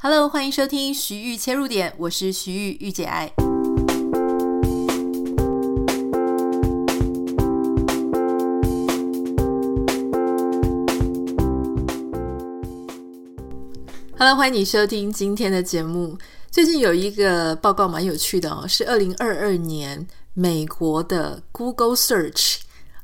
[0.00, 3.32] Hello，欢迎收听徐玉切入点，我是徐玉御姐爱。
[14.16, 16.16] Hello，欢迎你收听今天的节目。
[16.48, 22.58] 最近有一个报告蛮有趣的哦，是二零二二年美国的 Google Search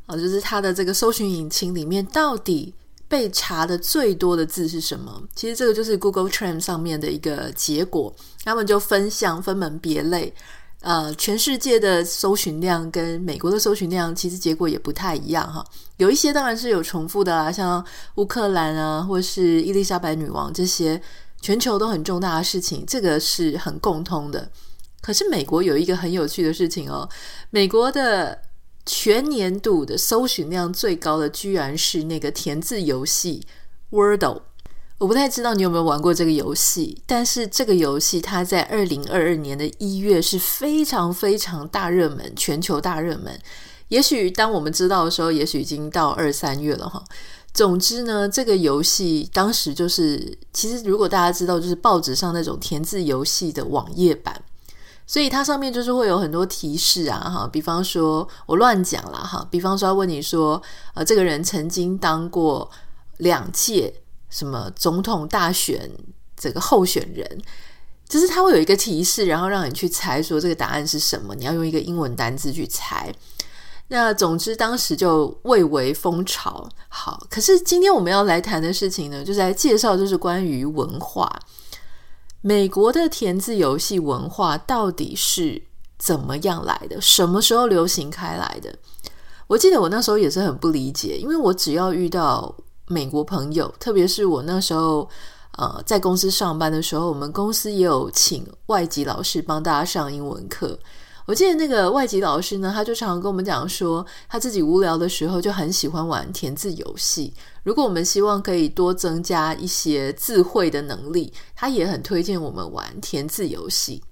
[0.07, 2.73] 啊，就是它的这个搜寻引擎里面到底。
[3.09, 5.23] 被查的最多的字是什么？
[5.35, 8.15] 其实这个就是 Google Trend 上面的一个结果，
[8.45, 10.35] 他们就分项分门别类，
[10.81, 15.65] 呃，全世界的搜寻量跟美国的搜寻量其实结果也不太一样哈。
[15.99, 17.85] 有一些当然是有重复的啦，像
[18.17, 21.01] 乌克兰啊，或是伊丽莎白女王这些
[21.41, 24.51] 全球都很重大的事情，这个是很共通的。
[25.01, 27.09] 可是美国有一个很有趣的事情哦，
[27.51, 28.39] 美国的。
[28.87, 33.47] 全年度的搜寻量最高的，居然是那个填字游戏
[33.91, 34.43] Wordle。
[34.99, 43.39] 我不太知道你有没有玩过这个游戏，但是这个游戏它在二零二二年的一月是非常非常大热门，全球大热门。
[43.89, 47.03] 也许当我们知道的时候，也许已经到二三月了哈。
[47.53, 54.43] 总之呢，这个游戏当时就是，其实如果大家知道，就是报纸上那种填字游戏的网页版。
[55.07, 60.61] 所以它上面就是会有很多提示啊，哈，比方说我乱讲啦，哈，比方说要问你说，
[60.95, 62.71] 呃，这个人曾经当过
[63.19, 65.91] 两届什么总统大选
[66.37, 67.43] 这个候选人，
[68.09, 73.15] 就是他会有一个提示，然后让你去猜说这个答案是什么，你要用一个英文单字去猜。
[73.89, 76.67] 那总之当时就蔚为风潮。
[76.89, 81.31] 好，可是今天我们要来谈的事情呢，就是来介绍就是关于文化。
[82.47, 85.63] 美国的填字游戏文化到底是
[85.97, 87.01] 怎么样来的？
[87.01, 88.79] 什么时候流行开来的？
[89.47, 92.55] 我记得我那时候也是很不理解，因为我只要遇到
[92.87, 95.09] 美国朋友，特别是我那时候
[95.57, 100.79] 呃在公司上班的时候，我们公司也有请外籍老师帮大家上英文课。
[101.27, 107.33] 我记得那个外籍老师呢，他就常常跟我们讲说，他自己无聊的时候就很喜欢玩填字游戏。
[107.63, 114.03] 如果我们希望可以多增加一些智慧的能力，他也很推荐我们玩填字游戏。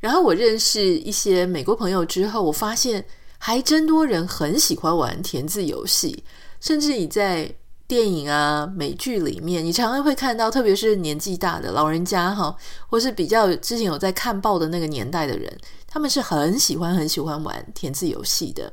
[0.00, 3.04] 然后我认识一些美国朋友之后，我发现
[3.36, 6.24] 还真多人很喜欢玩填字游戏，
[6.60, 7.54] 甚至你在
[7.88, 12.54] 电影啊、美剧里面，你常常会看到，特别是年纪大的老人家哈，
[12.86, 15.58] 或是比较之前有在看报的那个年代的人。
[15.86, 18.70] 他们是很喜欢很喜欢玩填字游戏的，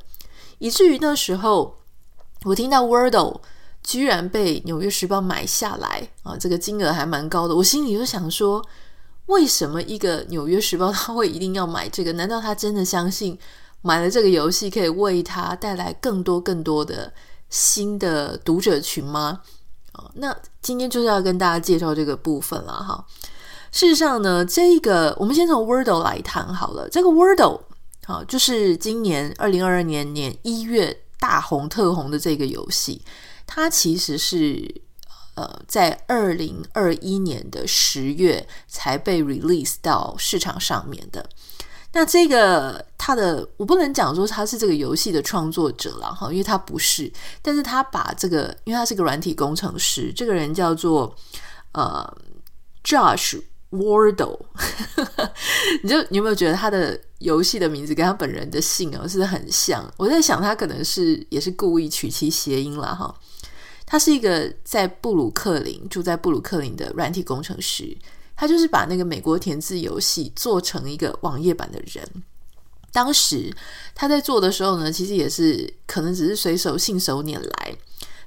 [0.57, 1.77] 以至于那时候
[2.43, 3.39] 我听到 Wordle
[3.81, 7.55] 居然被《纽约时报》买下来啊，这个金额还蛮高的。
[7.55, 8.61] 我心里就想说，
[9.27, 12.11] 为什么一个《纽约时报》他会一定要买这个？
[12.11, 13.39] 难道他真的相信
[13.81, 17.13] 买了这个游戏可以为他带来更多更多的
[17.49, 19.41] 新的读者群吗？
[19.93, 23.05] 啊，那今天就是要跟大家介绍这个部分了哈。
[23.71, 26.89] 事实上呢，这个我们先从 Wordle 来谈好了。
[26.89, 27.61] 这个 Wordle
[28.05, 33.01] 好，就是今年二零二二年年一月大红特红的这个游戏，
[33.45, 34.81] 它其实是
[35.35, 41.29] 呃在二零二一年的十月才被 release 到市场上面的。
[41.95, 47.11] 那这个他的我不能讲说他是这个游戏的创作者了哈，因为他不是，
[47.41, 51.15] 但是他把这个，因为他是个软体工程师，这个人叫做
[51.71, 52.17] 呃
[52.83, 53.41] Josh。
[53.71, 54.39] Wardle，
[55.83, 59.91] 你就你有没有觉得他的游戏的名字跟他本人的姓哦，是很像？
[59.97, 63.13] 我在想他可能是也是故意取其谐音了哈。
[63.85, 67.97] 他是一个在布鲁克林住在布鲁克林的软体工程师，
[68.35, 72.07] 他就是把那个美国填字游戏做成一个网页版的人。
[72.91, 73.53] 当时
[73.93, 77.75] 他在做的时候呢，其实也是可能只是随手信手拈来，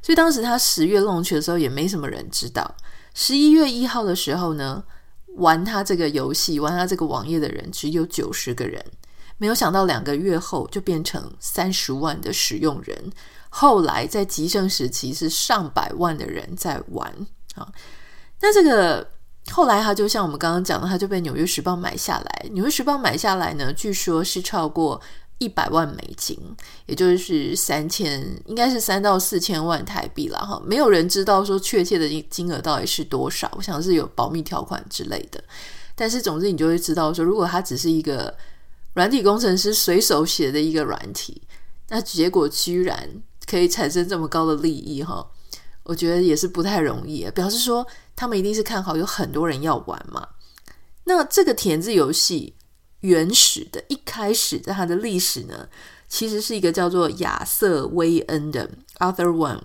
[0.03, 2.77] 所以当时他十月弄去的时候也没什么人知道。
[3.15, 4.85] 十一月一号的时候呢，
[5.37, 8.85] 玩他这个游戏、玩他这个网页的人只有九十个人，
[9.39, 13.11] 没有想到两个月后就变成三十万的使用人。
[13.49, 17.11] 后来在极盛时期是上百万的人在玩
[17.55, 17.67] 啊。
[18.41, 19.11] 那这个
[19.51, 22.47] 后来他就像我们刚刚讲的，他就被《纽约时报》买下来。
[22.53, 25.01] 《纽约时报》买下来呢，据说是超过。
[25.41, 26.37] 一百万美金，
[26.87, 30.61] 也就是三千，应该是三到四千万台币了哈。
[30.67, 35.41] 没有人知道说确切的金额到底是多少，我想是有保密条款之类的。
[35.95, 38.37] 但是总之，你就会知道说，如果它只是一个
[38.95, 41.41] 软体工程师随手写的一个软体，
[41.89, 43.09] 那结果居然
[43.49, 45.25] 可以产生这么高的利益哈，
[45.89, 47.29] 我觉得也是不太容易。
[47.33, 50.29] 表示说，他们一定是看好有很多人要玩嘛。
[51.03, 52.55] 那这个填字游戏。
[53.03, 55.69] 原始的一开始的它的历史呢，
[56.09, 58.69] 其实是一个叫做亚瑟·威恩的
[58.99, 59.61] Arthur One。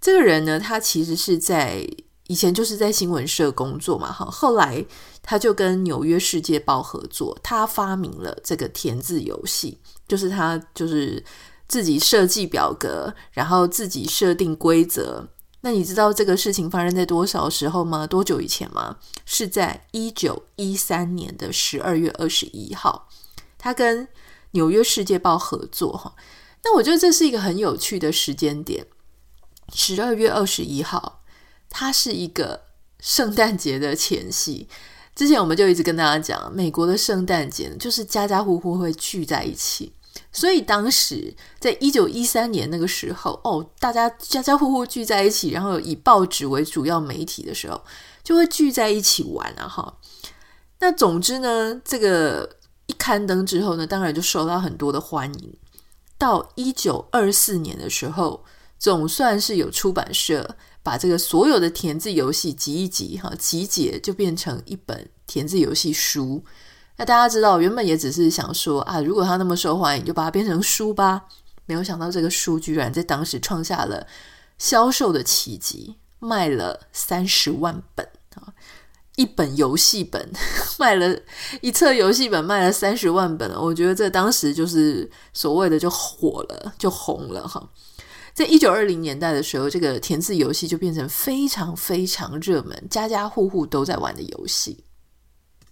[0.00, 1.86] 这个人呢，他其实是在
[2.28, 4.82] 以前就是在新闻社工作嘛，哈，后来
[5.22, 9.78] 他就跟纽约世界报合作，他发明了这个填字游戏，
[10.08, 11.22] 就是他就是
[11.68, 15.28] 自己设计表格，然后自己设定规则。
[15.62, 18.06] 那你知道这个事情发生在多少时候吗？
[18.06, 18.98] 多久以前吗？
[19.24, 23.08] 是在一九一三年的十二月二十一号，
[23.58, 24.06] 他跟
[24.52, 26.14] 纽约世界报合作，哈。
[26.62, 28.86] 那我觉得这是一个很有趣的时间点，
[29.72, 31.22] 十二月二十一号。
[31.68, 32.62] 它是一个
[33.00, 34.68] 圣诞节的前夕。
[35.14, 39.92] 之前我们就一直跟大家讲，美国的圣诞节就是家家户户会聚在一起。
[40.32, 47.82] 所以当时在一九一三年那个时候，哦，大家家家户户聚在一起，然后以报纸为主要媒体的时候，
[48.22, 49.66] 就会聚在一起玩啊！
[49.66, 49.98] 哈，
[50.80, 55.54] 那总之呢，这个一刊登之后呢，当然就受到很多的欢迎。
[56.18, 58.44] 到一九二四年的时候，
[58.78, 60.56] 总算是有出版社。
[60.86, 66.44] 把这个所有的填字游戏集一集，哈，集结就变成一本填字游戏书。
[66.98, 71.24] 那大家知道，原本也只是想说啊，如果它那么受欢迎，就把它变成书吧。
[71.66, 74.06] 没有想到，这个书居然在当时创下了
[74.56, 78.54] 销售的奇迹，卖了三十万本啊！
[79.16, 80.30] 一本游戏本
[80.78, 81.18] 卖了
[81.60, 87.70] 一册游戏本卖了三十万本，我觉得这当时就是所谓的就火了，就红了哈。
[88.32, 94.84] 在一九二零年代的时候，这个填字游戏就变成非常非常热门，家家户户都在玩的游戏。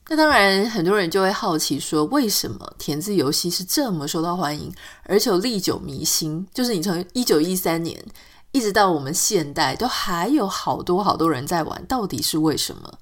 [0.08, 4.70] 那当然，很多人就会好奇说，为什么填字游戏是这么受到欢迎，
[5.04, 6.46] 而且历久弥新？
[6.52, 8.04] 就是你从一九一三年
[8.52, 12.98] 一直到我们现代，都还有好多好多人在玩，到底是为什么？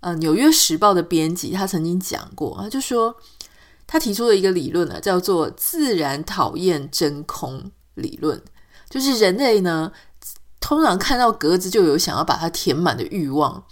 [0.00, 3.16] 呃，《纽约时报》的编辑他曾经讲过，他就说
[3.86, 8.42] 他提出了一个理论呢，叫做“自然讨厌真空理论”。
[8.90, 9.92] 就是人类呢，
[10.60, 13.64] 通常看到格子就有想要把它填满的欲望，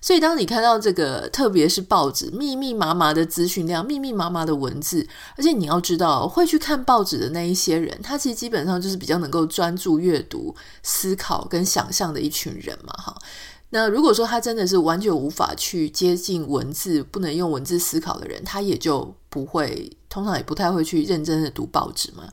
[0.00, 5.06] 所以当你看到这个，特别是报纸密密麻麻的资讯量、密密麻麻的文字，
[5.36, 13.16] 而且你要知道，会去看报纸的那一些人，他其实基本上就是比较能够专注阅读、思考跟想象的一群人嘛，哈。
[13.70, 22.24] 那如果说他真的是完全无法去接近文字、不能用文字思考的人，他也就不会，通常也不太会去认真的读报纸嘛。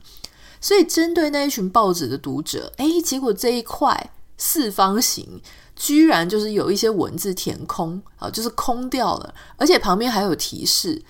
[0.60, 5.42] 所以，针对那一群报纸的读者，哎，结果这一块四方形
[5.76, 11.00] 居然就是有一些文字填空啊，就是空掉了，而且旁边还有提示。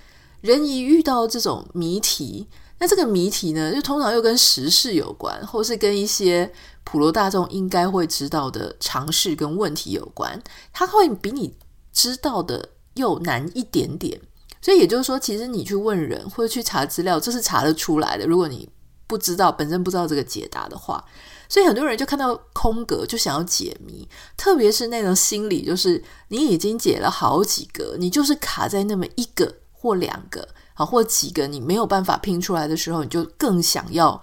[0.43, 2.47] 人一遇到这种谜题，
[2.79, 6.53] 那这个谜题呢，就通常又跟时事有关，或是跟一些
[6.85, 10.41] 普罗大众应该会知道的常识跟问题有关，
[10.73, 11.55] 它会比你
[11.93, 14.21] 知道的又难一点点。
[14.61, 18.27] 所以也就是说，其实你去问人或者去查资料，这是查得出来的。
[18.27, 18.69] 如果你
[19.07, 21.05] 不知道，本身不知道这个解答的话，
[21.49, 34.21] 所以很多人就看到空格就想要解谜，特别是那种心理，就是你已经解了好几个，你就是卡在那么一个或两个啊，或几个你没有办法拼出来的时候，你就更想要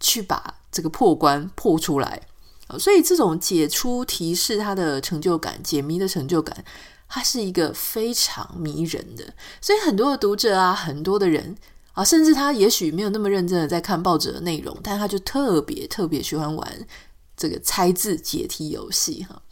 [0.00, 2.22] 去把这个破关破出来。
[2.78, 6.64] 所以这种解出提示它的成就感，解谜的成就感，
[7.06, 9.34] 它是一个非常迷人的。
[9.60, 11.54] 所以很多的读者啊，很多的人。
[11.92, 16.86] 啊，甚至他也许没有那么认真的在看报纸的内容，但他就特别特别喜欢玩
[17.36, 19.42] 这个猜字解题游戏哈。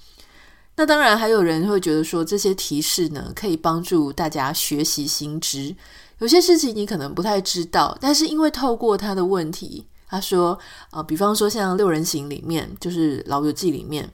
[0.76, 5.76] 那当然还有人会觉得说，这些提示呢，可以帮助大家学习新知。
[6.18, 10.58] 有些事情你可能不太知道，但是因为透过他的问题，他说
[10.90, 14.10] 啊，比方说像六人行里面，就是老友记里面，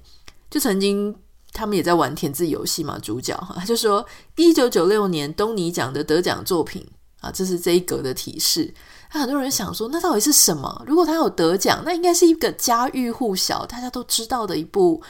[0.51, 1.15] 就曾经
[1.53, 4.05] 他们也在玩填字游戏嘛，主角哈，他就说
[4.35, 6.85] 一九九六年东尼奖的得奖作品。
[7.27, 8.73] 啊，这是这一格的提示。
[9.13, 10.85] 那很多人想说，那到底是什么？
[10.87, 15.03] 如果他有得奖，那应该是一个家喻户晓、大家都知道的一部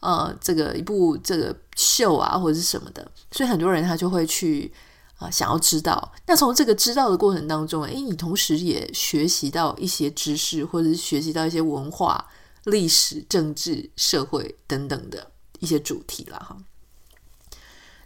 [0.00, 3.06] 呃，这个一部这个秀啊，或者是什么的。
[3.30, 4.72] 所以很多人他就会去
[5.18, 6.12] 啊、想要知道。
[6.26, 12.26] 那从这个知道的过程当中，诶，你同时也学习到一些知识，或者是学习到一些文化、
[12.64, 16.56] 历史、政治、社会等等的一些主题了哈。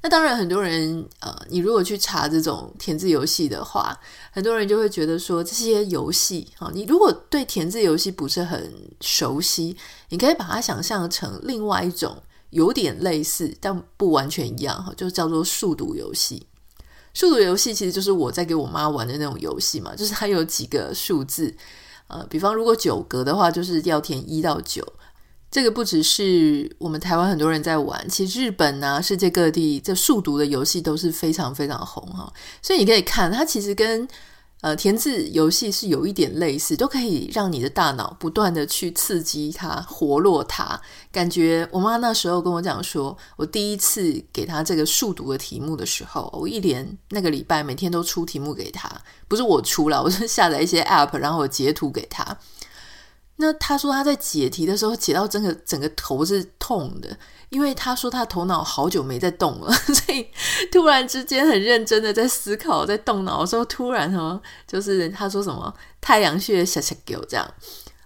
[0.06, 3.98] 那当然，很多人呃，你如果去查这种填字游戏的话，
[4.30, 9.76] 很多人就会觉得说，这些游戏啊，你如果对填字游戏不是很熟悉，
[10.10, 16.46] 你可以把它想象成另外一种有点类似但不完全一样哈，就叫做数独游戏。
[17.12, 21.52] 数独游戏其实就是我在给我妈玩的那种游戏嘛，就是它有几个数字，
[22.06, 24.86] 呃，比方如果九格的话，就是要填一到九。
[25.50, 32.30] 这个不只是我们台湾很多人在玩，其实日本啊，世界各地这数独的游戏都是非常非常红哈。
[32.60, 34.06] 所以你可以看，它其实跟
[34.62, 40.80] 呃，填字游戏是有一点类似，都可以让你的大脑不断的去刺激它、活络它。
[41.12, 48.90] 感觉我妈那时候跟我讲说，我第一次给她这个数独的题目的时候，我一连那个礼拜每天都出题目给她，
[49.28, 52.36] 不是我出了，我是下载一些 app，然后我截图给她。
[53.36, 57.16] 那他说他在解题的时候解到整个整个头是痛的。
[57.48, 60.26] 因为他说他头脑好久没在动了， 所以
[60.72, 67.48] 突然之间很认真的在思考，在动脑的时候，突然什么，就是他说什么太阳穴小小狗这样，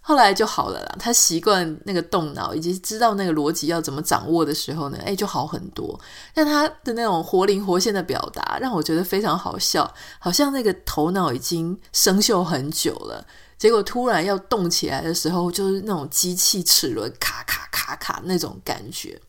[0.03, 0.95] 后来就好了啦。
[0.99, 5.99] 他习惯那个动脑，以及知道那个逻辑要怎么掌握的时候呢，哎，就好很多。
[6.35, 13.27] 但他的那种活灵活现的表达，让我觉得非常好笑，好像那个头脑已经生锈很久了。
[13.61, 19.21] 结果突然要动起来的时候，就是那种机器齿轮咔咔咔咔那种感觉。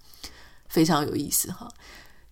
[0.69, 1.69] 非常有意思哈，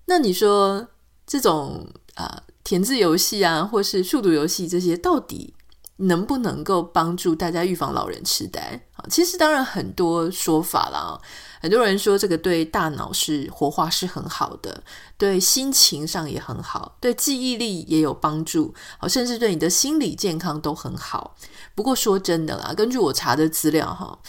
[0.05, 0.87] 那你说
[1.27, 5.53] 这种啊、填字游戏啊，或是数独游戏这些，到底
[5.99, 9.05] 能不能够帮助大家预防老人痴呆啊？
[9.09, 11.19] 其实当然很多说法啦，
[11.61, 14.83] 很多人说这个对大脑是活化是很好的，
[15.17, 21.35] 对心情上也很好，对记忆力也有帮助，好甚至对你的心理健康都很好。
[21.75, 24.19] 不过说真的啦，根据我查的资料哈，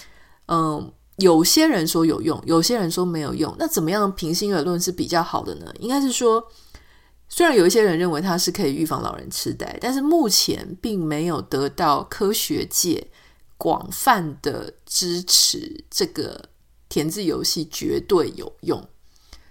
[0.47, 0.93] 嗯。
[1.17, 3.55] 有些人说有用，有些人说没有用。
[3.59, 5.67] 那怎么样平心而论是比较好的呢？
[5.79, 6.43] 应该是说，
[7.31, 13.09] 虽然有一些人认为它是可以预防老人痴呆，但是目前并没有得到科学界
[13.57, 15.83] 广泛的支持。
[15.89, 16.51] 这个
[16.91, 18.87] 填字游戏绝对有用，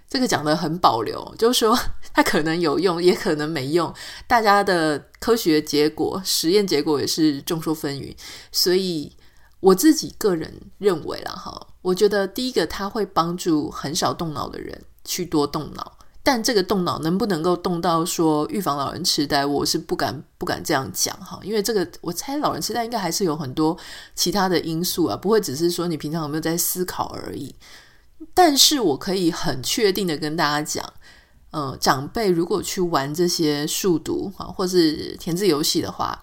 [0.08, 1.76] 这个讲得很保留，就是说
[2.12, 3.92] 它可能有用，也可能没用。
[4.28, 8.14] 大家的科学结果、实验结果也是众说纷纭，
[8.52, 9.16] 所以。
[9.62, 23.76] 我自己个人认为啦，哈，我觉得第一个，它会帮助很少动脑的人去多动脑，但这个动脑能不能够动到说预防老人痴呆，我是不敢不敢这样讲哈，因为这个我猜老人痴呆应该还是有很多
[24.14, 27.54] 其他的因素啊，不会只是说你平常有没有在思考而已。
[28.34, 30.92] 但是我可以很确定的跟大家讲，
[31.52, 36.22] 呃，长辈如果去玩这些数独啊，或是填字游戏的话。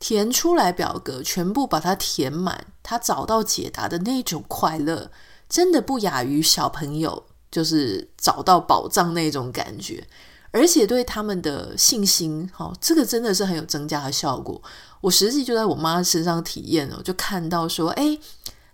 [0.00, 5.10] 填出来表格，全部把它填满，他找到解答的那种快乐，
[5.48, 10.04] 真的不亚于小朋友就是找到宝藏那种感觉，
[10.50, 14.60] 而且对他们的信心，哦，这个真的是很有增加的效果。
[15.00, 18.18] 我实际就在我妈身上体验了，就看到说，哎，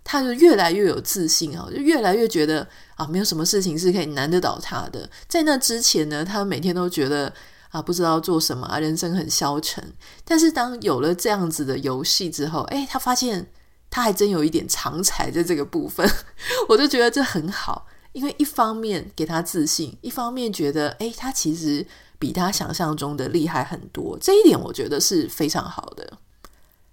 [0.03, 5.07] 他就越来越有自信啊，就越来越觉得啊，没有什么事情是可以难得倒他的。
[5.27, 7.31] 在那之前呢，他每天都觉得。
[7.71, 9.81] 啊，不知道做什么啊，人生很消沉。
[10.25, 13.47] 但是当有了这样子的游戏之后，诶，他发现
[13.89, 16.05] 他还真有一点长才在这个部分，
[16.67, 17.87] 我就觉得这很好。
[18.13, 21.85] 因为一方面给他自信，一方面觉得，诶，他其实
[22.17, 24.17] 比他想象中的厉害很多。
[24.19, 26.17] 这一点我觉得是非常好的。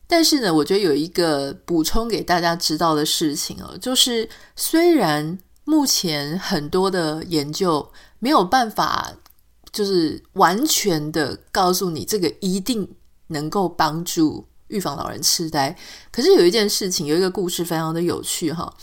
[0.07, 9.15] 但是呢，我觉得有一个补充给大家知道的事情哦，就是虽然目前很多的研究没有办法。
[9.71, 12.89] 就是完全的告诉你，这个一定
[13.29, 15.77] 能够帮助预防老人痴呆。
[16.11, 18.75] 可是有一件事情，有一个故事非常的有趣哈。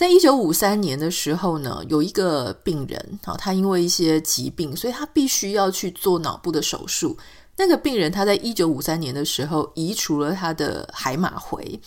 [0.00, 7.18] 在一九五三年的时候呢，有一个病人啊，他因为一些疾病，所以他必须要去做脑部的手术。
[7.58, 11.78] 那个病人他在一九五三年的时候移除了他的海马回。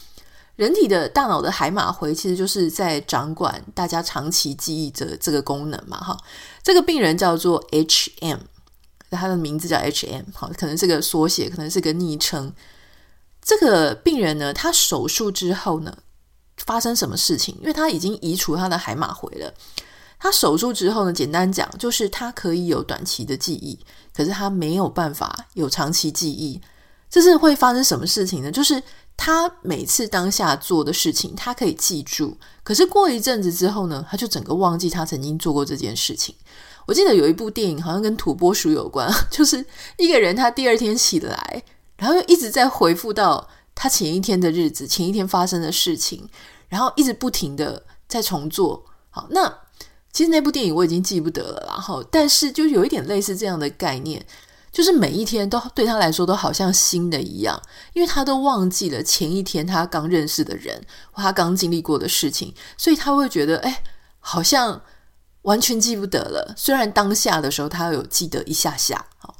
[0.57, 6.15] 人体的大脑的海马回其实就是在掌管大家长期记忆的这个功能嘛，哈。
[6.61, 8.41] 这个病人叫做 H.M.，
[9.09, 12.53] 他的名字叫 H.M.，好，可能是个缩写，可能是个昵称。
[13.41, 15.97] 这个病人呢，他手术之后呢，
[16.57, 17.55] 发生什么事情？
[17.61, 19.53] 因为他已经移除他的海马回了。
[20.19, 23.77] 他手术之后呢，简单讲就是他可以有短期的记忆，
[24.15, 26.61] 可是他没有办法有长期记忆。
[27.09, 28.51] 这是会发生什么事情呢？
[28.51, 28.81] 就是。
[29.15, 36.33] 他每次当下做的事情，他可以记住，可是过一阵子之后呢，他就整个忘记他曾经做过这件事情。
[36.87, 39.63] 我记得有一部电影，好像跟土拨鼠有关， 就是
[39.97, 41.63] 一个人他第二天起来，
[41.95, 46.27] 然后又一直在回复到他前一天的日子、前一天发生的事情，
[46.69, 48.85] 然后一直不停的在重做。
[49.09, 49.59] 好，那
[50.11, 54.25] 其实那部电影我已经记不得了，然后但是就有一点类似这样的概念。
[54.71, 57.61] 就是每一天都对他来说都好像新的一样，
[57.93, 63.83] 因为他都忘记了前一天他刚认识的人或他刚经历过的事情，所以他会觉得哎，
[64.19, 64.81] 好像
[65.43, 66.55] 完全记不得了。
[66.57, 69.35] 虽然当下的时候他有记得一下下，好，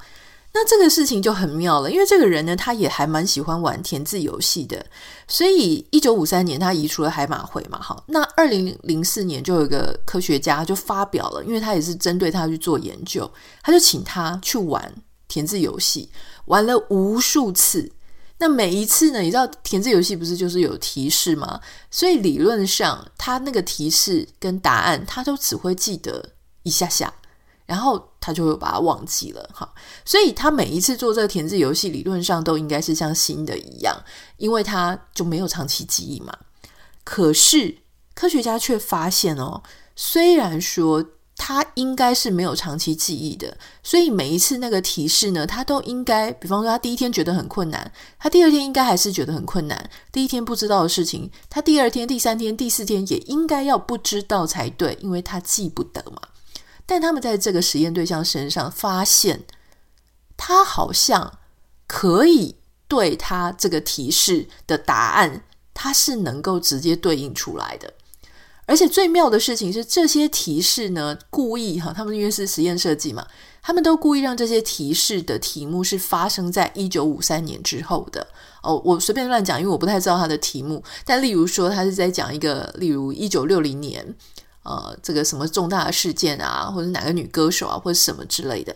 [0.53, 4.85] 那这个事情就很妙了，因为这个人呢，他也还蛮喜欢玩填字游戏的，
[5.27, 13.29] 所以一九五三年他移除了海马回嘛，好，那二零零四年就有一个科学家就发表了，因为他也是针对他去做研究，
[13.61, 14.93] 他就请他去玩。
[15.29, 16.07] 填字游戏，
[16.45, 17.91] 玩了无数次。
[18.37, 21.59] 那每一次呢，你知道填字游戏不是就是有提示吗？
[21.89, 27.11] 所以理论上，他那个提示跟答案，他都只会记得一下下，
[27.73, 29.49] 然后他就会把它忘记了。
[29.51, 29.67] 哈，
[30.05, 33.99] 所以他每一次做这个填字游戏，理论上都应该是像新的一样，
[34.37, 36.31] 因为他就没有长期记忆嘛。
[37.03, 37.79] 可是
[38.13, 39.63] 科学家却发现哦，
[39.95, 41.03] 虽然说。
[41.35, 49.89] 他应该是没有长期记忆的，所以每一次那个提示呢，他都应该，比方说他第一天觉得很困难，他第二天应该还是觉得很困难。
[50.11, 56.21] 第一天不知道的事情，他第二天、第三天、第四天也应该要不知道才对，因为他记不得嘛。
[56.85, 59.43] 但他们在这个实验对象身上发现，
[60.35, 61.39] 他好像
[61.87, 62.55] 可以
[62.87, 67.93] 对他这个提示的答案，他是能够直接对应出来的。
[68.65, 73.27] 而且最妙的事情是，这些提示呢，故意哈，他们因为是实验设计嘛，
[73.61, 78.25] 他们都故意让这些提示的题目是发生在一九五三年之后的
[78.61, 78.81] 哦。
[78.85, 80.81] 我随便乱讲，因为我不太知道他的题目。
[81.03, 84.15] 但例如说，他是在讲一个，例如一九六零年，
[84.63, 88.75] 呃，这个什么重大事件啊，或者哪个女歌手啊，或者什么之类的。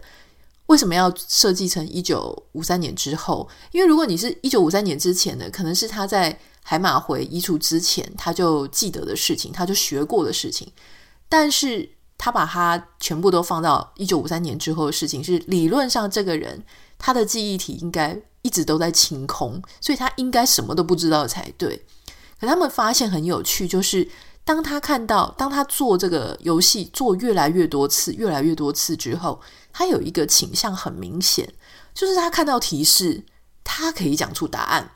[0.67, 3.50] 为什么要设计成一九五三年之后？
[3.72, 6.39] 因为如果你是一九五三年之前的，可能是他在。
[6.70, 10.70] 海马回移除之前，他就记得的事情，他就学过的事情，
[11.29, 16.62] 但是他把它全部都放到一九五三年之后的事情，是理论上这个人
[16.98, 21.86] 他的记忆体应该一直都在清空，所以他应该什么都不知道才对。
[22.38, 24.06] 可他们发现很有趣，就是
[24.47, 29.41] 当他看到，当他做这个游戏做越来越多次，越来越多次之后，
[29.73, 31.53] 他有一个倾向很明显，
[31.93, 33.25] 就是他看到提示，
[33.65, 34.91] 他可以讲出答案。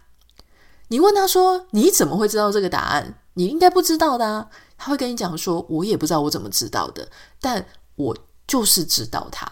[0.87, 3.19] 你问他说：“你怎么会知道这个答案？
[3.33, 4.47] 你应该不知道的啊。”
[4.79, 7.09] 他会跟你讲说：“我也不知道我怎么知道的，
[7.41, 7.65] 但
[7.95, 8.17] 我
[8.47, 9.45] 就是知道它。”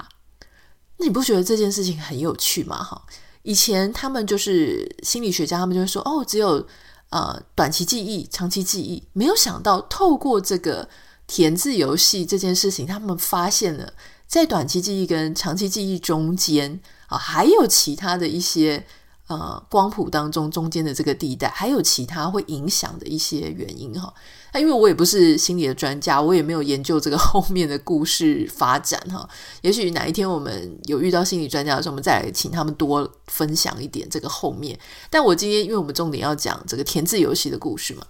[0.95, 2.81] 那你不觉得这件事情很有趣吗？
[2.81, 3.05] 哈，
[3.41, 6.65] 以前他们就是心理学家，他们就会说：“哦，只有
[7.09, 10.89] 呃短期记忆、长期记忆。”没有想到透过这个
[11.27, 13.93] 填字游戏这件事情，他们发现了
[14.27, 18.85] 在短期记忆跟长期记忆中间啊，还有其他的一些。
[19.29, 24.12] 呃，光谱当中中间的这个地带，还有其他会影响的一些原因哈。
[24.53, 29.27] 那因为我也不是心理的专家，我也没有研究这个 后面的故事发展哈。
[29.62, 34.77] 也许哪一天我们有遇到心理专家的时候，我们再来请他们多分享一点这个后面。
[35.09, 38.03] 但我今天因为我们重点要讲这个填字游戏的故事嘛，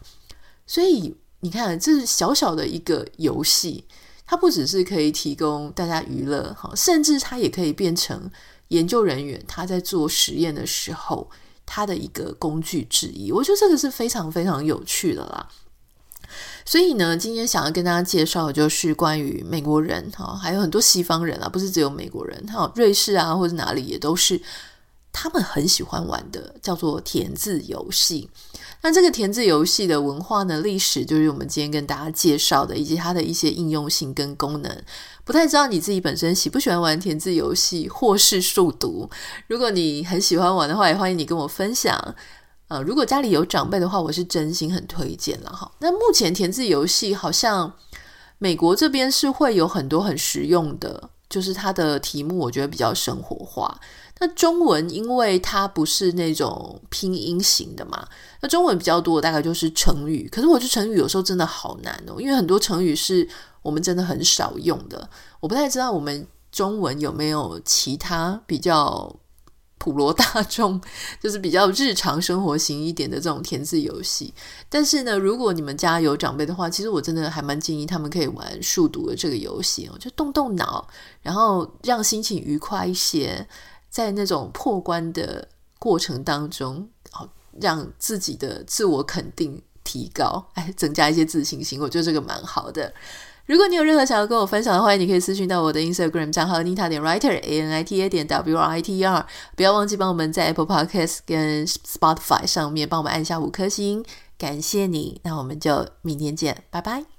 [0.65, 3.86] 所以你看，这是小小的一个游戏，
[4.25, 8.30] 它不只是可以提供大家娱乐哈，甚至它也可以变成。
[8.69, 11.28] 研究人员他在做实验的时候，
[11.65, 15.49] 他的一个工具之一，我觉得这个是非常非常有趣的啦。
[16.65, 24.42] 所以呢，今天想要跟大家介绍的就是关于美国人哈，还有很多西方人啊，不是只有美国人，哈，瑞士啊或者哪里也都是。
[25.12, 28.30] 他们很喜欢玩的叫做填字游戏。
[28.84, 34.84] 那这个填字游戏的文化呢，历史就是我们今天跟大家介绍的，以及它的一些应用性跟功能。
[35.26, 39.10] 不太知道你自己本身喜不喜欢玩填字游戏，或是数独？
[39.48, 42.15] 如果你很喜欢玩的话，也欢迎你跟我分享。
[42.69, 45.69] 呃，如果家里有长辈的话，我是真心很推荐了哈。
[45.79, 47.73] 那目前填字游戏好像
[48.38, 53.79] 美国这边是会有很多很实用的，就是它的题目，我觉得比较生活化。
[54.19, 58.08] 那中文，因为它不是那种拼音型的嘛，
[58.41, 60.29] 那中文比较多的大概就是成语。
[60.32, 63.27] 可是我觉得成语有时候真的好难哦，因为很多成语是
[63.63, 65.10] 我们真的很少用的。
[65.39, 69.15] 我不太知道我们中文有没有其他比较
[69.80, 70.80] 普罗大众，
[71.20, 74.32] 就是比较日常生活型一点的这种填字游戏。
[74.70, 80.88] 但是呢，如果你们家有长辈的话，其实我真的还蛮建议他们可以玩数独的这个游戏哦，就动动脑，
[81.24, 83.48] 然后让心情愉快一些。
[83.92, 85.48] 在那种破关的
[85.80, 87.28] 过程当中，哦，
[87.60, 92.94] 让自己的自我肯定提高，哎，增加一些自信心，我觉得这个蛮好的。
[93.50, 99.00] 如果你有任何想要跟我分享的话，你可以私讯到我的 Instagram 账号 Nita 点 Writer A N I T A 点 W R I T
[99.00, 104.06] E R，不要忘记帮我们在 Apple Podcast 跟 Spotify 上面帮我们按下五颗星，
[104.38, 105.20] 感谢你。
[105.24, 107.18] 那我们就明天见，拜拜。